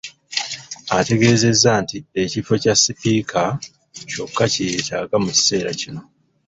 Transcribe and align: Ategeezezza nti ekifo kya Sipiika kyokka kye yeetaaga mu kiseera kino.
Ategeezezza 0.99 1.71
nti 1.83 1.97
ekifo 2.23 2.53
kya 2.61 2.73
Sipiika 2.81 3.43
kyokka 4.09 4.43
kye 4.53 4.63
yeetaaga 4.71 5.15
mu 5.23 5.29
kiseera 5.35 5.71
kino. 5.79 6.01